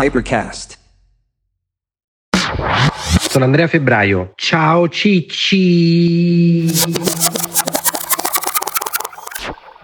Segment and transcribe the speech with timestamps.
[0.00, 0.78] Hypercast.
[3.28, 4.30] Sono Andrea Febbraio.
[4.36, 6.70] Ciao Cicci.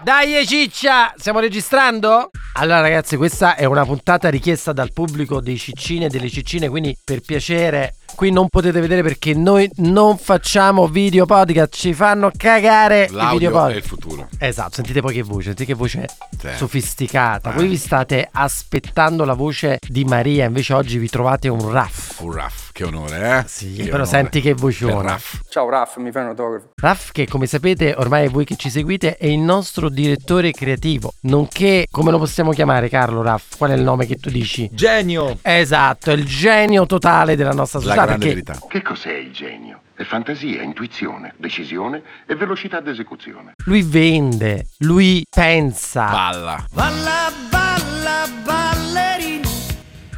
[0.01, 2.29] Dai ciccia, stiamo registrando?
[2.53, 6.97] Allora ragazzi, questa è una puntata richiesta dal pubblico dei ciccine e delle ciccine, quindi
[7.03, 13.03] per piacere qui non potete vedere perché noi non facciamo video podcast, ci fanno cagare
[13.03, 13.77] i video L'audio è podcast.
[13.77, 14.27] il futuro.
[14.37, 16.05] Esatto, sentite poi che voce, sentite che voce
[16.39, 16.47] Sì.
[16.55, 17.51] sofisticata.
[17.51, 17.53] Eh.
[17.53, 22.19] Voi vi state aspettando la voce di Maria, invece oggi vi trovate un raff.
[22.19, 23.43] Un Raff, che onore, eh?
[23.47, 24.09] Sì, Che però onore.
[24.09, 25.01] senti che vocione.
[25.01, 25.39] Raff.
[25.49, 26.69] Ciao Raff, mi fai un autografo.
[26.75, 31.87] Raff che come sapete ormai voi che ci seguite è il nostro direttore creativo, nonché
[31.91, 33.57] come lo possiamo chiamare Carlo Raff?
[33.57, 34.69] Qual è il nome che tu dici?
[34.71, 35.37] Genio!
[35.41, 38.67] Esatto, è il genio totale della nostra La grande perché verità.
[38.67, 39.81] Che cos'è il genio?
[39.95, 43.53] È fantasia, intuizione, decisione e velocità d'esecuzione.
[43.65, 46.65] lui vende, lui pensa, Balla.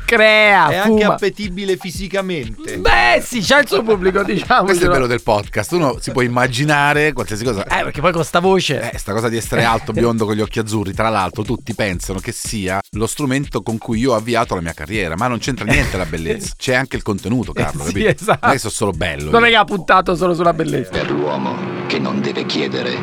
[0.08, 1.14] Crea, È anche fuma.
[1.16, 2.78] appetibile fisicamente.
[2.78, 4.64] Beh, sì, c'ha il suo pubblico, diciamo.
[4.64, 5.74] Questo è il bello del podcast.
[5.74, 7.64] Uno si può immaginare qualsiasi cosa.
[7.66, 8.90] Eh, perché poi con sta voce.
[8.92, 12.20] Eh, sta cosa di essere alto, biondo con gli occhi azzurri, tra l'altro tutti pensano
[12.20, 15.66] che sia lo strumento con cui io ho avviato la mia carriera, ma non c'entra
[15.66, 18.10] niente la bellezza, c'è anche il contenuto, Carlo, Sì, capito?
[18.10, 18.46] esatto.
[18.46, 19.30] Non è sono solo bello.
[19.32, 20.92] non è che ha puntato solo sulla bellezza.
[20.92, 21.56] per l'uomo
[21.88, 22.98] che non deve chiedere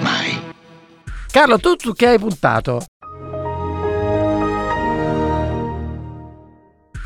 [0.00, 0.40] mai.
[1.30, 2.84] Carlo, tu su che hai puntato?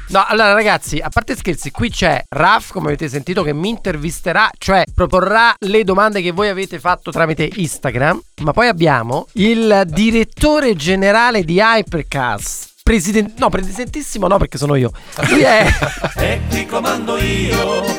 [0.08, 4.48] No, allora ragazzi, a parte scherzi, qui c'è Raf, come avete sentito, che mi intervisterà,
[4.56, 8.20] cioè proporrà le domande che voi avete fatto tramite Instagram.
[8.42, 12.74] Ma poi abbiamo il direttore generale di Hypercast.
[12.82, 14.92] Presidente, no, presidentissimo no, perché sono io.
[15.28, 15.66] Lui è.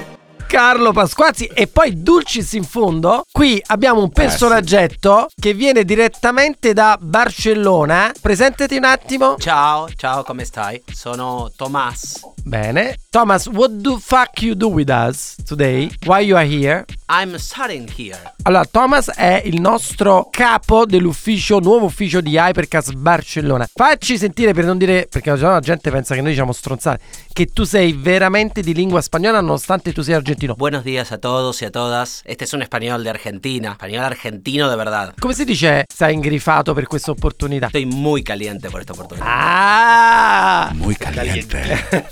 [0.48, 3.26] Carlo Pasquazzi e poi Dulcis in fondo.
[3.30, 8.14] Qui abbiamo un personaggetto che viene direttamente da Barcellona.
[8.20, 9.36] Presentati un attimo.
[9.38, 10.82] Ciao, ciao, come stai?
[10.90, 12.22] Sono Tomas.
[12.44, 12.96] Bene.
[13.10, 15.92] Thomas, what the fuck you do with us today?
[16.06, 16.86] Why you are here?
[17.10, 18.34] I'm studying here.
[18.44, 23.68] Allora, Thomas è il nostro capo dell'ufficio, nuovo ufficio di Hypercast Barcellona.
[23.74, 27.04] Facci sentire per non dire, perché la gente pensa che noi diciamo stronzate,
[27.34, 30.36] che tu sei veramente di lingua spagnola nonostante tu sia argentino.
[30.40, 32.22] Buenos días a todos y a todas.
[32.26, 35.16] Este es un español de Argentina, español argentino de verdad.
[35.20, 37.66] Come si dice stai ingrifato per questa opportunità?
[37.66, 39.26] Estoy muy caliente por esta oportunidad.
[39.28, 40.70] Ah!
[40.76, 41.60] Muy caliente.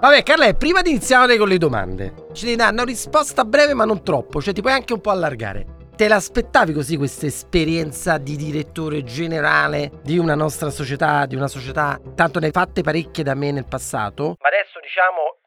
[0.00, 3.84] Vabbè, Carla, prima di iniziare con le domande, ci devi dare una risposta breve ma
[3.84, 5.76] non troppo, cioè ti puoi anche un po' allargare.
[5.94, 12.00] Te l'aspettavi così questa esperienza di direttore generale di una nostra società, di una società,
[12.14, 14.36] tanto ne hai fatte parecchie da me nel passato?
[14.40, 15.37] Ma adesso diciamo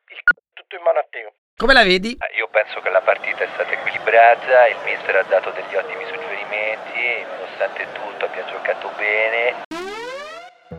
[0.71, 1.33] tutto in mano a te.
[1.57, 2.17] Come la vedi?
[2.17, 6.05] Eh, Io penso che la partita è stata equilibrata, il mister ha dato degli ottimi
[6.05, 9.70] suggerimenti, nonostante tutto abbia giocato bene.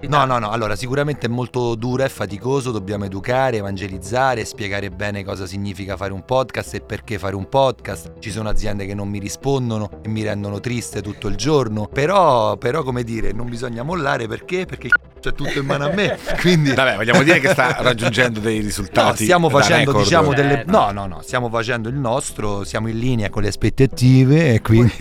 [0.09, 5.25] No, no, no, allora sicuramente è molto duro, è faticoso, dobbiamo educare, evangelizzare, spiegare bene
[5.25, 8.13] cosa significa fare un podcast e perché fare un podcast.
[8.19, 12.57] Ci sono aziende che non mi rispondono e mi rendono triste tutto il giorno, però,
[12.57, 14.67] però come dire, non bisogna mollare perché?
[14.67, 14.89] Perché
[15.21, 16.75] c'è tutto in mano a me, quindi...
[16.75, 19.23] Vabbè, vogliamo dire che sta raggiungendo dei No, risultati.
[19.23, 20.03] stiamo da facendo record.
[20.05, 20.61] diciamo delle...
[20.63, 24.61] Eh, No, no, no, stiamo facendo il nostro, siamo in linea con le aspettative e
[24.61, 24.95] quindi...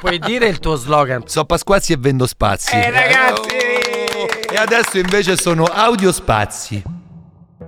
[0.00, 1.22] Puoi dire il tuo slogan?
[1.30, 2.74] So Pasquazzi e vendo spazi.
[2.74, 3.67] Eh, ragazzi!
[4.58, 6.82] E adesso invece sono audio spazi.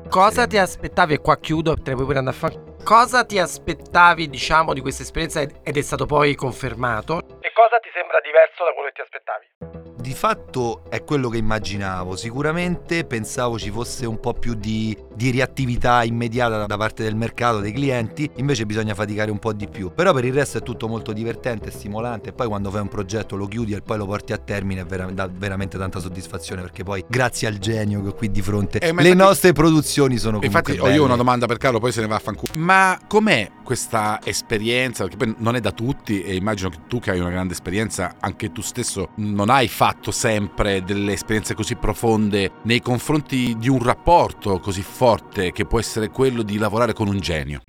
[0.08, 1.14] Cosa ti aspettavi?
[1.14, 2.56] E qua chiudo, te ne puoi pure andare a fare.
[2.82, 7.18] Cosa ti aspettavi, diciamo, di questa esperienza ed ed è stato poi confermato?
[7.42, 10.00] E cosa ti sembra diverso da quello che ti aspettavi?
[10.00, 12.16] Di fatto è quello che immaginavo.
[12.16, 17.61] Sicuramente pensavo ci fosse un po' più di, di reattività immediata da parte del mercato,
[17.61, 19.93] dei clienti, invece bisogna faticare un po' di più.
[19.94, 23.37] Però per il resto è tutto molto divertente, stimolante e poi quando fai un progetto
[23.37, 26.82] lo chiudi e poi lo porti a termine è vera- dà veramente tanta soddisfazione perché
[26.82, 30.72] poi grazie al genio che ho qui di fronte Eh, le nostre produzioni sono comunque
[30.72, 32.53] Infatti ho io una domanda per Carlo, poi se ne va a fanculo.
[32.56, 35.05] Ma com'è questa esperienza?
[35.05, 38.15] Perché poi non è da tutti e immagino che tu che hai una grande esperienza,
[38.19, 43.82] anche tu stesso non hai fatto sempre delle esperienze così profonde nei confronti di un
[43.82, 47.60] rapporto così forte che può essere quello di lavorare con un genio.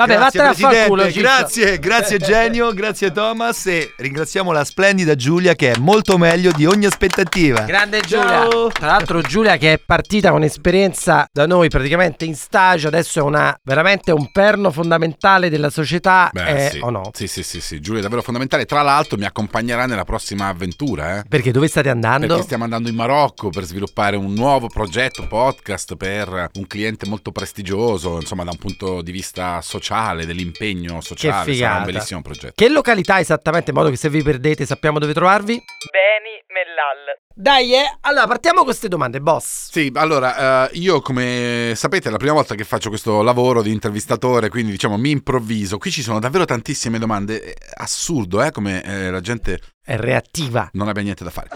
[0.00, 4.64] Vabbè, grazie, vattene a far Presidente, culo, grazie, grazie genio, grazie Thomas e ringraziamo la
[4.64, 7.60] splendida Giulia che è molto meglio di ogni aspettativa.
[7.64, 8.48] Grande Ciao.
[8.48, 8.70] Giulia.
[8.72, 13.22] Tra l'altro Giulia che è partita con esperienza da noi praticamente in stage, adesso è
[13.22, 16.78] una veramente un perno fondamentale della società, Beh, eh, sì.
[16.80, 17.10] o no?
[17.12, 18.64] Sì, sì, sì, sì, Giulia è davvero fondamentale.
[18.64, 21.24] Tra l'altro mi accompagnerà nella prossima avventura, eh.
[21.28, 22.26] Perché dove state andando?
[22.26, 27.32] Perché stiamo andando in Marocco per sviluppare un nuovo progetto podcast per un cliente molto
[27.32, 31.34] prestigioso, insomma, da un punto di vista sociale sociale, dell'impegno sociale.
[31.34, 31.78] Sarà figata.
[31.78, 32.52] un bellissimo progetto.
[32.54, 35.54] Che località esattamente, in modo che se vi perdete sappiamo dove trovarvi?
[35.54, 37.18] Beni Mellal.
[37.34, 37.96] Dai, eh!
[38.02, 39.70] Allora, partiamo con queste domande, boss.
[39.70, 43.72] Sì, allora, eh, io come sapete è la prima volta che faccio questo lavoro di
[43.72, 45.78] intervistatore, quindi diciamo mi improvviso.
[45.78, 47.40] Qui ci sono davvero tantissime domande.
[47.42, 50.68] È assurdo, eh, come eh, la gente È reattiva.
[50.74, 51.48] non abbia niente da fare.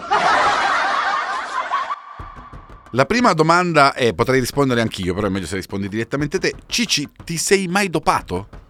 [2.95, 6.53] La prima domanda è, potrei rispondere anch'io, però è meglio se rispondi direttamente te.
[6.65, 8.64] Cici, ti sei mai dopato?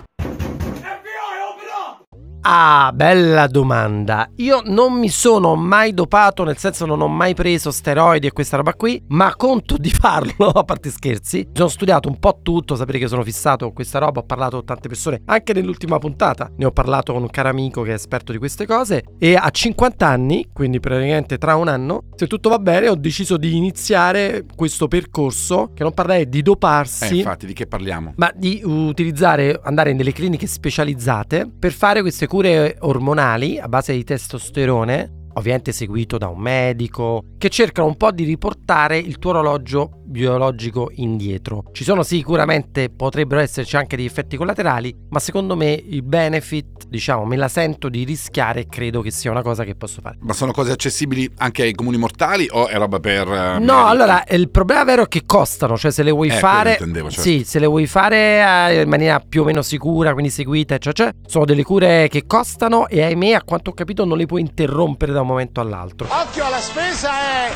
[2.48, 4.30] Ah, bella domanda.
[4.36, 8.56] Io non mi sono mai dopato, nel senso non ho mai preso steroidi e questa
[8.58, 11.48] roba qui, ma conto di farlo, a parte scherzi.
[11.60, 14.66] Ho studiato un po' tutto, sapete che sono fissato con questa roba, ho parlato con
[14.66, 18.32] tante persone, anche nell'ultima puntata ne ho parlato con un caro amico che è esperto
[18.32, 22.60] di queste cose e a 50 anni, quindi praticamente tra un anno, se tutto va
[22.60, 27.18] bene, ho deciso di iniziare questo percorso che non parlerei di Eh, doparsi.
[27.18, 28.14] infatti, di che parliamo?
[28.18, 34.04] ma di utilizzare, andare nelle cliniche specializzate per fare queste cure ormonali a base di
[34.04, 40.02] testosterone, ovviamente seguito da un medico, che cercano un po' di riportare il tuo orologio
[40.06, 41.64] biologico indietro.
[41.72, 47.26] Ci sono sicuramente, potrebbero esserci anche degli effetti collaterali, ma secondo me il benefit, diciamo,
[47.26, 50.18] me la sento di rischiare e credo che sia una cosa che posso fare.
[50.22, 53.28] Ma sono cose accessibili anche ai comuni mortali o è roba per...
[53.28, 56.78] eh, No, allora il problema vero è che costano, cioè se le vuoi Eh, fare,
[56.78, 57.10] certo.
[57.10, 60.94] sì, se le vuoi fare eh, in maniera più o meno sicura, quindi seguita, cioè,
[60.94, 64.42] cioè, sono delle cure che costano e ahimè, a quanto ho capito, non le puoi
[64.42, 66.08] interrompere da un momento all'altro.
[66.10, 67.52] Occhio alla spesa è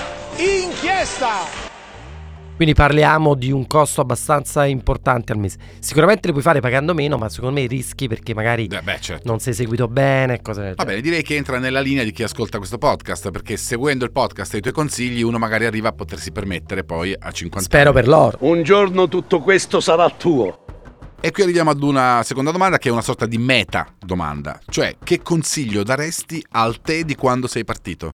[0.63, 1.68] inchiesta!
[2.60, 5.57] Quindi parliamo di un costo abbastanza importante al mese.
[5.80, 9.30] Sicuramente le puoi fare pagando meno, ma secondo me rischi perché magari Eh, beh, certo.
[9.30, 12.24] non sei seguito bene cose del Va bene, direi che entra nella linea di chi
[12.24, 15.94] ascolta questo podcast, perché seguendo il podcast e i tuoi consigli uno magari arriva a
[15.94, 18.38] potersi permettere poi a 50 Spero per loro.
[18.42, 20.65] Un giorno tutto questo sarà tuo.
[21.21, 24.95] E qui arriviamo ad una seconda domanda che è una sorta di meta domanda, cioè
[25.04, 28.12] che consiglio daresti al te di quando sei partito?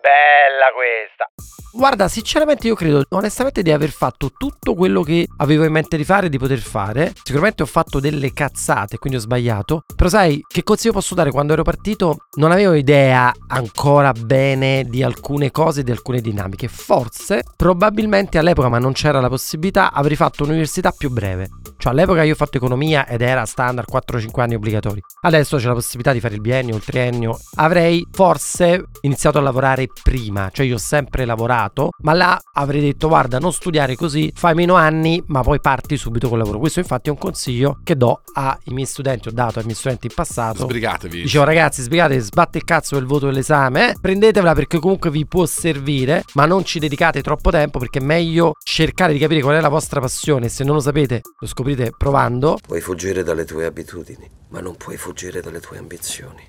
[0.00, 1.28] Bella questa.
[1.76, 6.04] Guarda, sinceramente io credo onestamente di aver fatto tutto quello che avevo in mente di
[6.04, 7.12] fare e di poter fare.
[7.24, 9.82] Sicuramente ho fatto delle cazzate, quindi ho sbagliato.
[9.96, 11.32] Però sai, che consiglio posso dare?
[11.32, 16.68] Quando ero partito non avevo idea ancora bene di alcune cose, di alcune dinamiche.
[16.68, 21.48] Forse, probabilmente all'epoca, ma non c'era la possibilità, avrei fatto un'università più breve.
[21.76, 25.00] Cioè all'epoca io ho fatto economia ed era standard 4-5 anni obbligatori.
[25.22, 27.38] Adesso c'è la possibilità di fare il biennio, il triennio.
[27.56, 31.63] Avrei forse iniziato a lavorare prima, cioè io ho sempre lavorato,
[32.02, 36.28] ma là avrei detto guarda non studiare così, fai meno anni ma poi parti subito
[36.28, 36.58] col lavoro.
[36.58, 40.06] Questo infatti è un consiglio che do ai miei studenti, ho dato ai miei studenti
[40.06, 40.64] in passato.
[40.64, 41.22] Sbrigatevi.
[41.22, 43.94] Dicevo ragazzi sbrigate, sbatte il cazzo del voto dell'esame, eh?
[44.00, 48.54] prendetevela perché comunque vi può servire, ma non ci dedicate troppo tempo perché è meglio
[48.62, 52.58] cercare di capire qual è la vostra passione, se non lo sapete lo scoprite provando.
[52.66, 56.42] Puoi fuggire dalle tue abitudini, ma non puoi fuggire dalle tue ambizioni.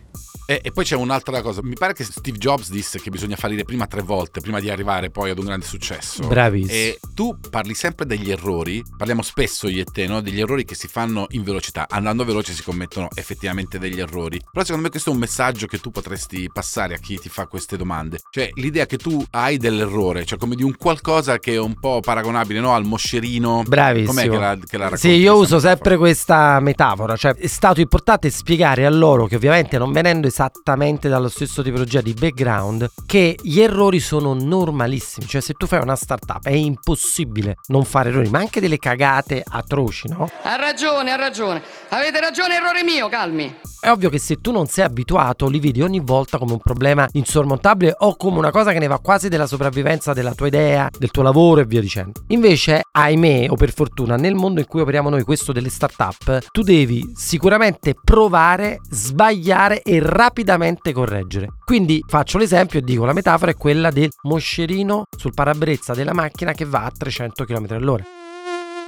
[0.45, 3.63] E, e poi c'è un'altra cosa, mi pare che Steve Jobs disse che bisogna fallire
[3.63, 6.27] prima tre volte prima di arrivare poi ad un grande successo.
[6.27, 6.71] Bravissimo.
[6.71, 10.21] E tu parli sempre degli errori, parliamo spesso io e te, no?
[10.21, 11.87] Degli errori che si fanno in velocità.
[11.89, 14.39] Andando veloce si commettono effettivamente degli errori.
[14.51, 17.47] Però secondo me questo è un messaggio che tu potresti passare a chi ti fa
[17.47, 18.19] queste domande.
[18.29, 22.01] Cioè l'idea che tu hai dell'errore, cioè come di un qualcosa che è un po'
[22.01, 22.73] paragonabile, no?
[22.73, 23.63] Al moscerino.
[23.65, 24.13] Bravissimo.
[24.13, 27.81] Com'è che la, che la racconti Sì, io uso sempre questa metafora, cioè è stato
[27.81, 33.37] importante spiegare a loro che ovviamente non venendo esattamente dallo stesso tipologia di background, che
[33.41, 38.29] gli errori sono normalissimi, cioè se tu fai una startup è impossibile non fare errori,
[38.29, 40.29] ma anche delle cagate atroci, no?
[40.43, 41.61] Ha ragione, ha ragione.
[41.89, 43.55] Avete ragione, errore mio, calmi.
[43.85, 47.07] È ovvio che se tu non sei abituato li vedi ogni volta come un problema
[47.11, 51.11] insormontabile o come una cosa che ne va quasi della sopravvivenza della tua idea, del
[51.11, 52.23] tuo lavoro e via dicendo.
[52.29, 56.63] Invece, ahimè o per fortuna, nel mondo in cui operiamo noi, questo delle startup, tu
[56.63, 61.49] devi sicuramente provare, sbagliare e rapidamente correggere.
[61.63, 66.53] Quindi faccio l'esempio e dico la metafora è quella del moscerino sul parabrezza della macchina
[66.53, 68.03] che va a 300 km all'ora.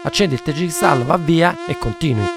[0.03, 2.36] Accendi il tergicristallo, va via e continui.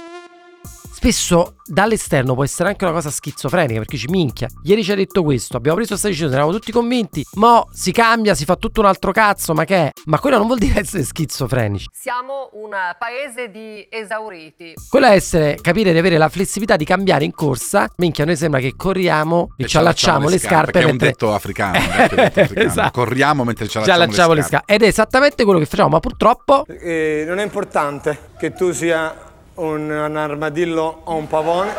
[1.02, 4.48] Spesso dall'esterno può essere anche una cosa schizofrenica perché ci minchia.
[4.64, 7.24] Ieri ci ha detto questo, abbiamo preso questa decisione, eravamo tutti convinti.
[7.36, 9.90] Mo si cambia, si fa tutto un altro cazzo, ma che è?
[10.04, 11.86] Ma quello non vuol dire essere schizofrenici.
[11.90, 14.74] Siamo un paese di esauriti.
[14.90, 17.88] Quello è essere, capire di avere la flessibilità di cambiare in corsa.
[17.96, 21.32] Minchia, noi sembra che corriamo e, ci allacciamo le scarpe, Che è un mentre detto
[21.32, 21.78] africano.
[21.78, 22.60] detto africano.
[22.68, 22.90] Esatto.
[22.90, 24.74] Corriamo mentre ci ci allacciamo, allacciamo le scarpe.
[24.74, 29.28] Ed è esattamente quello che facciamo, ma purtroppo Eh, non è importante che tu sia
[29.60, 31.72] un, un armadillo o un pavone.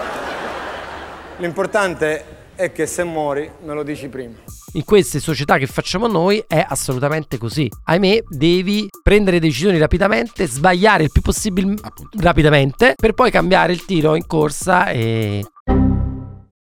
[1.37, 4.35] L'importante è che se muori me lo dici prima.
[4.73, 7.69] In queste società che facciamo noi è assolutamente così.
[7.85, 11.73] Ahimè, devi prendere decisioni rapidamente, sbagliare il più possibile
[12.19, 15.43] rapidamente, per poi cambiare il tiro in corsa e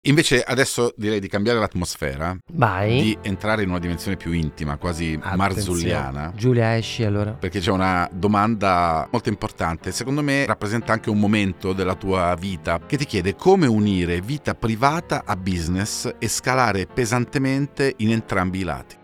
[0.05, 3.03] Invece adesso direi di cambiare l'atmosfera, Vai.
[3.03, 6.33] di entrare in una dimensione più intima, quasi marzulliana.
[6.35, 7.33] Giulia, esci allora.
[7.33, 12.81] Perché c'è una domanda molto importante, secondo me rappresenta anche un momento della tua vita
[12.87, 18.63] che ti chiede come unire vita privata a business e scalare pesantemente in entrambi i
[18.63, 18.97] lati.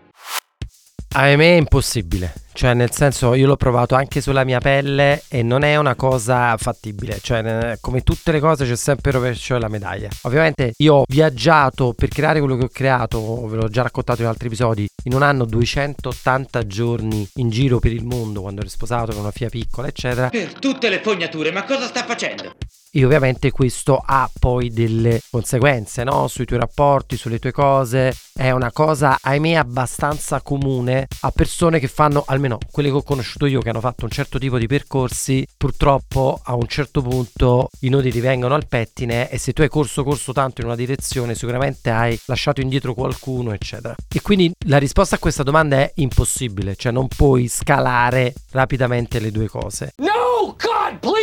[1.09, 2.33] Ahimè è impossibile.
[2.57, 6.57] Cioè, nel senso, io l'ho provato anche sulla mia pelle e non è una cosa
[6.57, 7.19] fattibile.
[7.21, 10.09] Cioè, come tutte le cose c'è sempre il rovescio della medaglia.
[10.23, 14.27] Ovviamente io ho viaggiato per creare quello che ho creato, ve l'ho già raccontato in
[14.27, 19.11] altri episodi, in un anno 280 giorni in giro per il mondo quando ero sposato
[19.11, 20.29] con una figlia piccola, eccetera.
[20.29, 22.55] Per tutte le fognature, ma cosa sta facendo?
[22.89, 26.27] E ovviamente questo ha poi delle conseguenze, no?
[26.27, 28.15] Sui tuoi rapporti, sulle tue cose.
[28.33, 33.45] È una cosa, ahimè, abbastanza comune a persone che fanno, almeno quelle che ho conosciuto
[33.45, 35.45] io, che hanno fatto un certo tipo di percorsi.
[35.57, 39.69] Purtroppo a un certo punto i nodi ti vengono al pettine e se tu hai
[39.69, 43.95] corso, corso tanto in una direzione, sicuramente hai lasciato indietro qualcuno, eccetera.
[44.13, 49.31] E quindi la risposta a questa domanda è impossibile, cioè non puoi scalare rapidamente le
[49.31, 49.93] due cose.
[49.97, 51.16] No, God, please!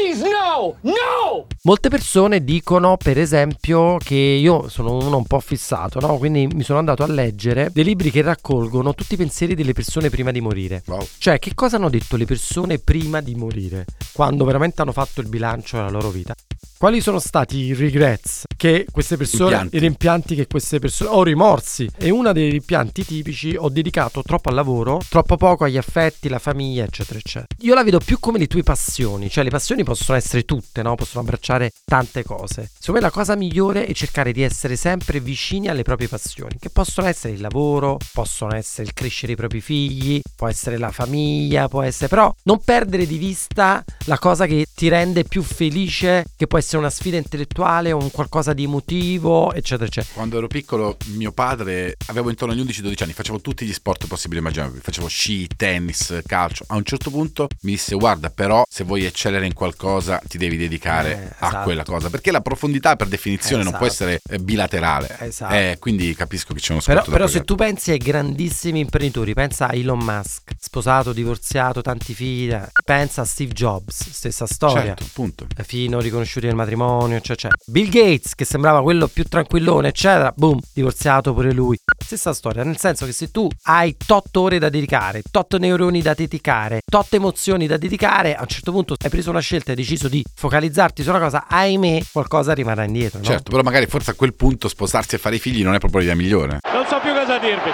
[1.67, 6.19] Molte persone dicono, per esempio, che io sono uno un po' fissato, no?
[6.19, 10.11] Quindi mi sono andato a leggere dei libri che raccolgono tutti i pensieri delle persone
[10.11, 10.83] prima di morire.
[10.85, 11.07] Wow.
[11.17, 15.29] Cioè, che cosa hanno detto le persone prima di morire, quando veramente hanno fatto il
[15.31, 16.35] bilancio della loro vita?
[16.85, 19.77] Quali sono stati i regrets che queste persone, Rimpianti.
[19.77, 21.89] i rimpianti che queste persone, ho rimorsi.
[21.97, 26.39] E uno dei rimpianti tipici, ho dedicato troppo al lavoro, troppo poco agli affetti, la
[26.39, 27.47] famiglia, eccetera, eccetera.
[27.61, 30.95] Io la vedo più come le tue passioni, cioè le passioni possono essere tutte, no?
[30.95, 32.69] Possono abbracciare tante cose.
[32.79, 36.69] Secondo me la cosa migliore è cercare di essere sempre vicini alle proprie passioni, che
[36.69, 41.67] possono essere il lavoro, possono essere il crescere i propri figli, può essere la famiglia,
[41.67, 46.47] può essere però non perdere di vista la cosa che ti rende più felice, che
[46.47, 50.13] può essere una sfida intellettuale o un qualcosa di emotivo, eccetera, eccetera.
[50.15, 54.39] Quando ero piccolo, mio padre, avevo intorno agli 11-12 anni, facevo tutti gli sport possibili
[54.39, 54.81] e immaginabili.
[54.81, 56.65] Facevo sci, tennis, calcio.
[56.69, 60.57] A un certo punto mi disse: Guarda, però, se vuoi eccellere in qualcosa, ti devi
[60.57, 61.63] dedicare Eh, a esatto.
[61.65, 62.11] quella cosa.
[62.11, 64.05] Perché la profondità, per definizione, non può Esatto.
[64.11, 65.17] essere eh, bilaterale.
[65.21, 65.55] Esatto.
[65.55, 68.81] Eh, quindi capisco che c'è uno Però, sport da però se tu pensi ai grandissimi
[68.81, 72.55] imprenditori, pensa a Elon Musk, sposato, divorziato, tanti figli,
[72.85, 74.83] pensa a Steve Jobs, stessa storia.
[74.85, 75.47] Certo, appunto.
[75.65, 77.57] Figli non riconosciuti nel matrimonio, eccetera, eccetera.
[77.67, 81.79] Bill Gates, che sembrava quello più tranquillone, eccetera, boom, divorziato pure lui.
[81.99, 86.15] Stessa storia, nel senso che se tu hai tot ore da dedicare, tot neuroni da
[86.15, 89.77] dedicare, tot emozioni da dedicare, a un certo punto hai preso una scelta e hai
[89.77, 93.25] deciso di focalizzarti su una cosa, ahimè, qualcosa rimarrà indietro, no?
[93.25, 96.01] Certo, però magari forse a quel punto spostarsi e fare i figli non è proprio
[96.01, 96.59] l'idea migliore.
[96.73, 97.71] Non so più cosa dirvi.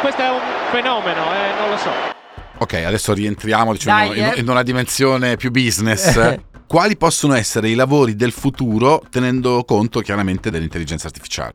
[0.00, 2.17] Questo è un fenomeno, eh, non lo so.
[2.60, 4.40] Ok, adesso rientriamo diciamo, Dai, in, eh.
[4.40, 6.38] in una dimensione più business.
[6.66, 11.52] Quali possono essere i lavori del futuro tenendo conto chiaramente dell'intelligenza artificiale?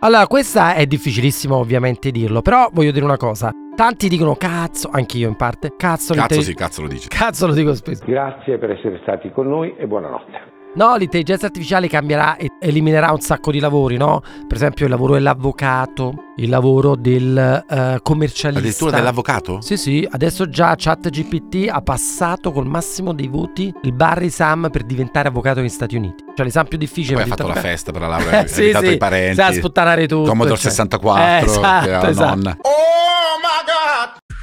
[0.00, 3.52] Allora, questa è difficilissimo ovviamente dirlo, però voglio dire una cosa.
[3.76, 7.08] Tanti dicono cazzo, anch'io in parte, cazzo, Cazzo l'intelli- sì, cazzo lo dici.
[7.08, 8.04] Cazzo lo dico spesso.
[8.04, 10.57] Grazie per essere stati con noi e buonanotte.
[10.78, 14.20] No, l'intelligenza artificiale cambierà e eliminerà un sacco di lavori, no?
[14.46, 17.36] Per esempio il lavoro dell'avvocato, il lavoro del
[17.68, 18.60] eh, commercialista.
[18.60, 19.60] Addirittura dell'avvocato?
[19.60, 24.84] Sì, sì, adesso già ChatGPT ha passato col massimo dei voti il bar esam per
[24.84, 26.22] diventare avvocato negli Stati Uniti.
[26.36, 28.46] Cioè l'esame più difficile Poi ha per fatto la diventare- festa per la laurea, ha
[28.46, 29.34] Sì, invitato sì, i parenti.
[29.34, 30.70] sa sputtanare tutto, Commodore cioè.
[30.70, 32.34] 64, Eh, esatto, la esatto.
[32.36, 32.56] nonna.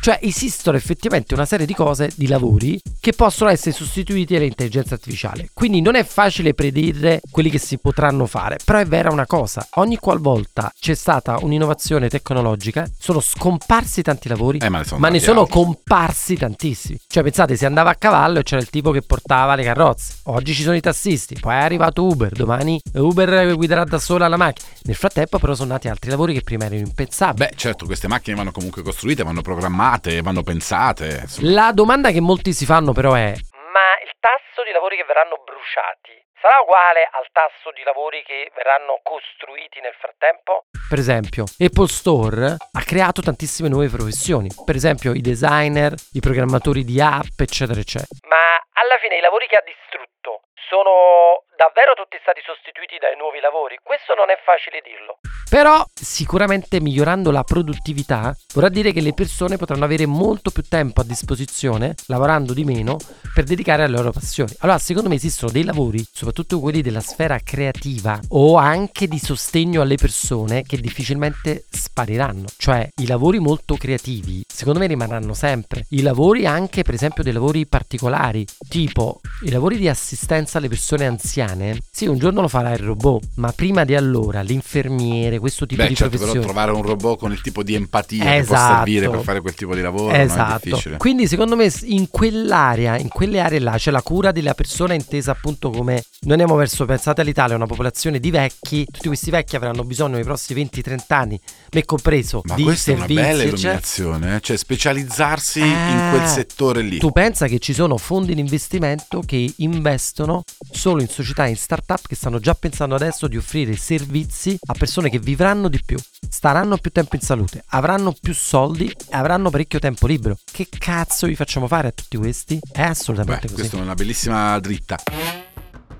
[0.05, 5.49] Cioè esistono effettivamente una serie di cose, di lavori, che possono essere sostituiti dall'intelligenza artificiale.
[5.51, 9.67] Quindi non è facile predire quelli che si potranno fare, però è vera una cosa,
[9.77, 15.09] ogni qualvolta c'è stata un'innovazione tecnologica, sono scomparsi tanti lavori, Eh, ma ne sono ma
[15.09, 16.99] ne sono comparsi tantissimi.
[17.07, 20.53] Cioè pensate, si andava a cavallo e c'era il tipo che portava le carrozze, oggi
[20.53, 24.69] ci sono i tassisti, poi è arrivato Uber, domani Uber guiderà da sola la macchina.
[24.83, 27.47] Nel frattempo però sono nati altri lavori che prima erano impensabili.
[27.47, 31.21] Beh, certo, queste macchine vanno comunque costruite, vanno programmate, vanno pensate.
[31.21, 31.51] insomma.
[31.51, 33.33] La domanda che molti si fanno però è:
[33.75, 38.51] ma il tasso di lavori che verranno bruciati sarà uguale al tasso di lavori che
[38.53, 40.65] verranno costruiti nel frattempo?
[40.87, 46.83] Per esempio, Apple Store ha creato tantissime nuove professioni, per esempio i designer, i programmatori
[46.83, 48.13] di app, eccetera, eccetera.
[48.29, 53.39] Ma alla fine i lavori che ha distrutto sono davvero tutti stati sostituiti dai nuovi
[53.39, 53.79] lavori?
[53.81, 55.17] Questo non è facile dirlo.
[55.55, 60.99] Però sicuramente migliorando la produttività vorrà dire che le persone potranno avere molto più tempo
[60.99, 62.97] a disposizione, lavorando di meno,
[63.33, 64.51] per dedicare alle loro passioni.
[64.59, 69.81] Allora, secondo me esistono dei lavori, soprattutto quelli della sfera creativa o anche di sostegno
[69.81, 72.47] alle persone, che difficilmente spariranno.
[72.57, 75.85] Cioè, i lavori molto creativi, secondo me rimarranno sempre.
[75.91, 81.05] I lavori anche, per esempio, dei lavori particolari, tipo i lavori di assistenza alle persone
[81.05, 81.77] anziane.
[81.89, 85.89] Sì, un giorno lo farà il robot, ma prima di allora l'infermiere, questo tipo Beh,
[85.89, 86.45] di certo, professioni.
[86.45, 88.73] però trovare un robot con il tipo di empatia che può Esatto.
[88.75, 90.59] servire per fare quel tipo di lavoro Esatto.
[90.63, 90.97] difficile.
[90.97, 95.31] Quindi secondo me in quell'area, in quelle aree là, c'è la cura della persona intesa
[95.31, 99.83] appunto come noi andiamo verso, pensate all'Italia, una popolazione di vecchi, tutti questi vecchi avranno
[99.83, 101.39] bisogno nei prossimi 20-30 anni,
[101.71, 103.27] me compreso, Ma di questa è una servizi.
[103.27, 104.41] bella illuminazione, eh?
[104.41, 106.97] cioè specializzarsi in quel settore lì.
[106.97, 111.57] Tu pensa che ci sono fondi di investimento che investono solo in società e in
[111.57, 115.97] startup che stanno già pensando adesso di offrire servizi a persone che vivranno di più,
[116.27, 120.37] staranno più tempo in salute, avranno più soldi e avranno parecchio tempo libero.
[120.51, 122.59] Che cazzo vi facciamo fare a tutti questi?
[122.71, 123.59] È assolutamente Beh, così.
[123.59, 124.97] questa è una bellissima dritta.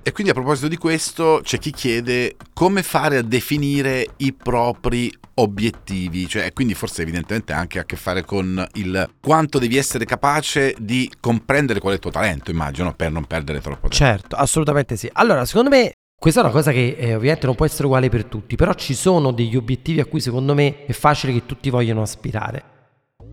[0.07, 5.11] E quindi a proposito di questo c'è chi chiede come fare a definire i propri
[5.33, 10.75] obiettivi, cioè quindi forse evidentemente anche a che fare con il quanto devi essere capace
[10.77, 13.95] di comprendere qual è il tuo talento, immagino, per non perdere troppo tempo.
[13.95, 15.09] Certo, assolutamente sì.
[15.11, 18.25] Allora, secondo me questa è una cosa che eh, ovviamente non può essere uguale per
[18.25, 22.03] tutti, però ci sono degli obiettivi a cui secondo me è facile che tutti vogliano
[22.03, 22.63] aspirare,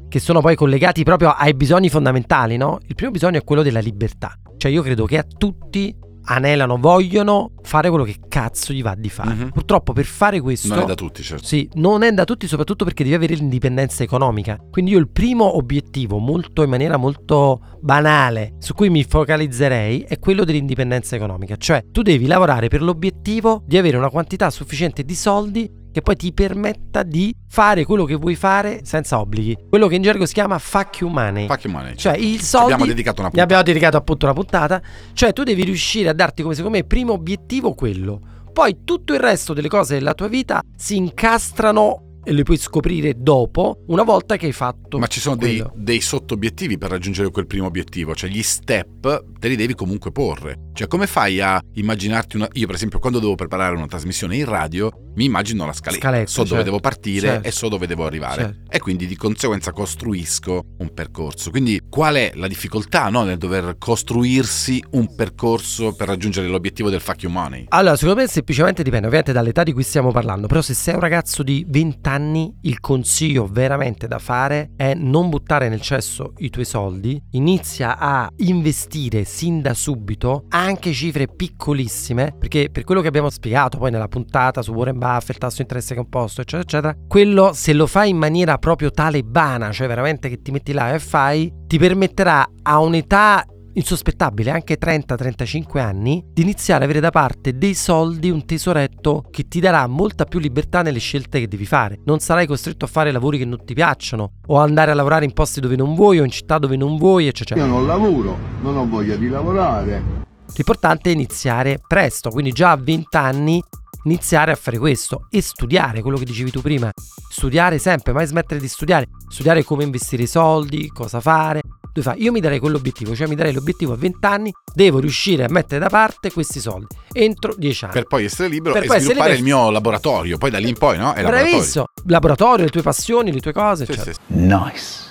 [0.08, 2.78] che sono poi collegati proprio ai bisogni fondamentali, no?
[2.86, 4.38] Il primo bisogno è quello della libertà.
[4.56, 9.08] Cioè io credo che a tutti anelano, vogliono fare quello che cazzo gli va di
[9.08, 9.34] fare.
[9.34, 9.50] Mhm.
[9.50, 11.44] Purtroppo per fare questo Non è da tutti, certo.
[11.44, 14.58] sì, non è da tutti, soprattutto perché devi avere l'indipendenza economica.
[14.70, 20.18] Quindi io il primo obiettivo, molto in maniera molto banale, su cui mi focalizzerei, è
[20.18, 21.56] quello dell'indipendenza economica.
[21.56, 26.16] Cioè, tu devi lavorare per l'obiettivo di avere una quantità sufficiente di soldi che poi
[26.16, 29.56] ti permetta di fare quello che vuoi fare senza obblighi.
[29.68, 31.46] Quello che in gergo si chiama fuck you money.
[31.46, 31.94] Fuck you money.
[31.94, 32.72] Cioè, il Ci soldi.
[32.72, 34.82] abbiamo dedicato una Ne abbiamo dedicato appunto una puntata.
[35.12, 38.20] Cioè, tu devi riuscire a darti come secondo me primo obiettivo quello.
[38.52, 43.14] Poi tutto il resto delle cose della tua vita si incastrano e le puoi scoprire
[43.16, 44.98] dopo, una volta che hai fatto.
[44.98, 49.48] Ma ci sono dei, dei sottobiettivi per raggiungere quel primo obiettivo, cioè gli step te
[49.48, 50.70] li devi comunque porre.
[50.72, 52.48] Cioè come fai a immaginarti una...
[52.52, 56.30] Io per esempio quando devo preparare una trasmissione in radio mi immagino la scaletta, Scaletta,
[56.30, 57.48] so dove certo, devo partire certo.
[57.48, 58.42] e so dove devo arrivare.
[58.42, 58.70] Certo.
[58.70, 61.50] E quindi di conseguenza costruisco un percorso.
[61.50, 67.00] Quindi qual è la difficoltà no, nel dover costruirsi un percorso per raggiungere l'obiettivo del
[67.00, 67.66] fuck you money?
[67.68, 71.00] Allora, secondo me semplicemente dipende ovviamente dall'età di cui stiamo parlando, però se sei un
[71.00, 76.48] ragazzo di 20 anni, il consiglio veramente da fare è non buttare nel cesso i
[76.48, 83.08] tuoi soldi, inizia a investire sin da subito anche cifre piccolissime, perché per quello che
[83.08, 87.72] abbiamo spiegato poi nella puntata su Warren Buffett, tasso interesse composto, eccetera, eccetera, quello se
[87.72, 91.78] lo fai in maniera proprio talebana, cioè veramente che ti metti là e fai, ti
[91.78, 93.44] permetterà a un'età
[93.74, 99.48] insospettabile, anche 30-35 anni, di iniziare ad avere da parte dei soldi, un tesoretto che
[99.48, 101.98] ti darà molta più libertà nelle scelte che devi fare.
[102.04, 105.32] Non sarai costretto a fare lavori che non ti piacciono, o andare a lavorare in
[105.32, 107.60] posti dove non vuoi, o in città dove non vuoi, eccetera.
[107.60, 110.30] Io non lavoro, non ho voglia di lavorare.
[110.54, 113.62] L'importante è iniziare presto, quindi già a 20 anni
[114.04, 116.90] iniziare a fare questo e studiare quello che dicevi tu prima.
[117.30, 119.06] Studiare sempre, mai smettere di studiare.
[119.28, 121.60] Studiare come investire i soldi, cosa fare.
[121.92, 122.22] Dove fai?
[122.22, 125.78] Io mi darei quell'obiettivo, cioè mi darei l'obiettivo a 20 anni, devo riuscire a mettere
[125.78, 127.92] da parte questi soldi entro 10 anni.
[127.94, 129.48] Per poi essere libero Per e essere sviluppare libero.
[129.48, 130.38] il mio laboratorio.
[130.38, 131.12] Poi da lì in poi, no?
[131.12, 131.50] È laboratorio.
[131.52, 134.12] Bravissimo, laboratorio, le tue passioni, le tue cose, Sì, eccetera.
[134.14, 134.40] sì, sì.
[134.40, 135.10] Nice.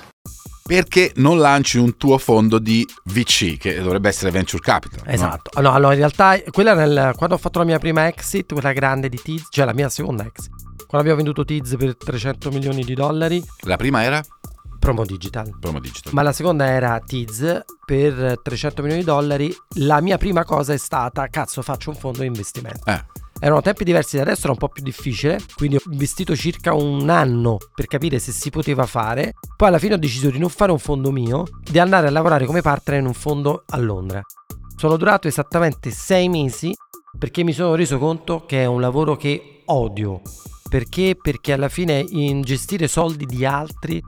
[0.72, 5.02] Perché non lanci un tuo fondo di VC, che dovrebbe essere Venture Capital?
[5.04, 5.12] no?
[5.12, 5.60] Esatto.
[5.60, 9.10] No, allora in realtà quella nel, quando ho fatto la mia prima exit, quella grande
[9.10, 10.50] di Tiz, cioè la mia seconda exit.
[10.88, 14.24] Quando abbiamo venduto Tiz per 300 milioni di dollari, La prima era
[14.80, 15.58] promo digital.
[15.60, 16.14] Promo Digital.
[16.14, 19.54] Ma la seconda era Tiz per 300 milioni di dollari.
[19.80, 22.90] La mia prima cosa è stata, cazzo, faccio un fondo di investimento.
[22.90, 23.04] Eh.
[23.44, 27.10] Erano tempi diversi da adesso, era un po' più difficile, quindi ho investito circa un
[27.10, 29.34] anno per capire se si poteva fare.
[29.56, 32.46] Poi alla fine ho deciso di non fare un fondo mio, di andare a lavorare
[32.46, 34.22] come partner in un fondo a Londra.
[34.76, 36.72] Sono durato esattamente sei mesi
[37.18, 40.22] perché mi sono reso conto che è un lavoro che odio.
[40.70, 41.18] Perché?
[41.20, 44.00] Perché alla fine in gestire soldi di altri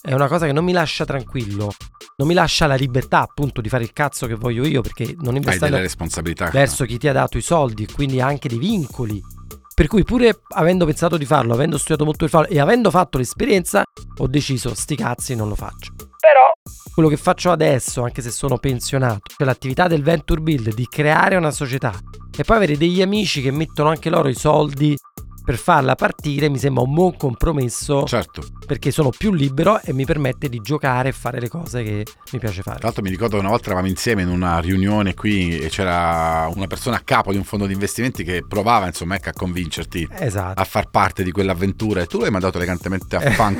[0.00, 1.72] è una cosa che non mi lascia tranquillo.
[2.20, 5.36] Non mi lascia la libertà appunto di fare il cazzo che voglio io perché non
[5.36, 5.76] investendo
[6.50, 9.22] verso chi ti ha dato i soldi e quindi anche dei vincoli.
[9.72, 13.18] Per cui pure avendo pensato di farlo, avendo studiato molto per farlo e avendo fatto
[13.18, 13.84] l'esperienza,
[14.16, 15.92] ho deciso sti cazzi non lo faccio.
[15.94, 16.50] Però
[16.92, 21.36] quello che faccio adesso, anche se sono pensionato, cioè l'attività del venture build di creare
[21.36, 21.96] una società
[22.36, 24.96] e poi avere degli amici che mettono anche loro i soldi
[25.48, 28.04] per farla partire mi sembra un buon compromesso.
[28.04, 28.42] Certo.
[28.66, 32.38] Perché sono più libero e mi permette di giocare e fare le cose che mi
[32.38, 32.76] piace fare.
[32.76, 36.50] Tra l'altro mi ricordo che una volta eravamo insieme in una riunione qui e c'era
[36.54, 40.06] una persona a capo di un fondo di investimenti che provava insomma ecco, a convincerti
[40.18, 40.60] esatto.
[40.60, 43.58] a far parte di quell'avventura e tu l'hai mandato elegantemente a fan.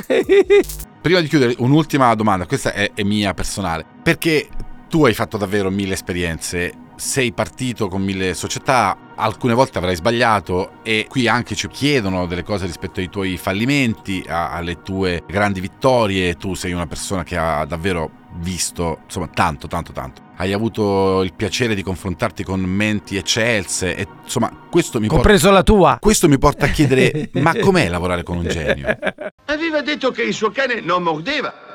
[1.01, 4.47] Prima di chiudere un'ultima domanda, questa è, è mia personale, perché
[4.89, 10.81] tu hai fatto davvero mille esperienze sei partito con mille società, alcune volte avrai sbagliato
[10.83, 15.61] e qui anche ci chiedono delle cose rispetto ai tuoi fallimenti, a, alle tue grandi
[15.61, 20.21] vittorie, tu sei una persona che ha davvero visto, insomma, tanto, tanto, tanto.
[20.35, 25.57] Hai avuto il piacere di confrontarti con menti eccelse e insomma, questo mi Compreso porta,
[25.57, 25.97] la tua.
[25.99, 28.97] Questo mi porta a chiedere, ma com'è lavorare con un genio?
[29.45, 31.68] Aveva detto che il suo cane non mordeva.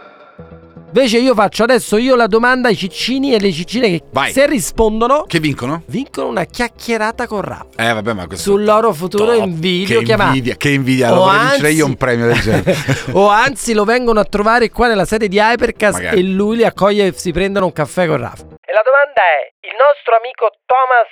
[0.96, 4.30] Invece io faccio adesso io la domanda ai ciccini e le ciccine che Vai.
[4.30, 5.82] se rispondono Che vincono?
[5.86, 9.44] vincono una chiacchierata con Raf Eh vabbè, ma questo sul loro futuro top.
[9.44, 12.26] in video Che chiamato invidia, che invidia, O lo vorrei vincere anzi- io un premio
[12.28, 12.74] del genere.
[13.10, 16.20] o anzi lo vengono a trovare qua nella sede di Hypercast Magari.
[16.20, 18.38] e lui li accoglie e si prendono un caffè con Raf.
[18.38, 21.10] E la domanda è: il nostro amico Thomas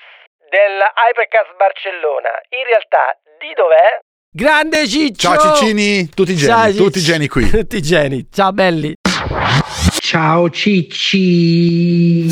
[0.49, 3.99] del Hypercast Barcellona, in realtà di dov'è?
[4.31, 5.29] Grande Ciccio!
[5.35, 7.13] Ciao Ciccini, tutti geni, Ciao, tutti Ciccio.
[7.13, 7.51] geni qui.
[7.51, 8.95] tutti geni, ciao belli!
[10.01, 12.27] Ciao Cicci.